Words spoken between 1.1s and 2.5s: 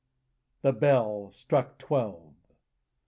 struck twelve.